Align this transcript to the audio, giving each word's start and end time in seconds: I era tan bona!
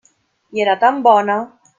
I 0.59 0.63
era 0.63 0.73
tan 0.85 0.97
bona! 1.09 1.37